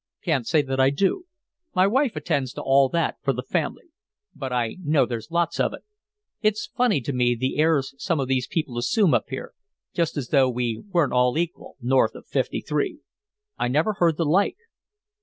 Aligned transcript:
"Can't 0.23 0.47
say 0.47 0.63
that 0.63 0.79
I 0.79 0.89
do. 0.89 1.25
My 1.75 1.85
wife 1.85 2.15
attends 2.15 2.53
to 2.53 2.61
all 2.63 2.89
that 2.89 3.17
for 3.21 3.33
the 3.33 3.43
family. 3.43 3.89
But 4.33 4.51
I 4.51 4.77
know 4.83 5.05
there's 5.05 5.29
lots 5.29 5.59
of 5.59 5.73
it. 5.75 5.83
It's 6.41 6.71
funny 6.75 7.01
to 7.01 7.13
me, 7.13 7.35
the 7.35 7.59
airs 7.59 7.93
some 7.99 8.19
of 8.19 8.27
these 8.27 8.47
people 8.47 8.79
assume 8.79 9.13
up 9.13 9.25
here, 9.29 9.53
just 9.93 10.17
as 10.17 10.29
though 10.29 10.49
we 10.49 10.81
weren't 10.89 11.13
all 11.13 11.37
equal, 11.37 11.77
north 11.79 12.15
of 12.15 12.25
Fifty 12.25 12.61
three. 12.61 13.01
I 13.59 13.67
never 13.67 13.93
heard 13.93 14.17
the 14.17 14.25
like." 14.25 14.57